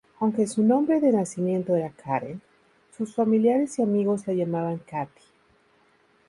[0.19, 2.41] Aunque su nombre de nacimiento era Karen,
[2.97, 5.21] sus familiares y amigos la llamaban Kathy.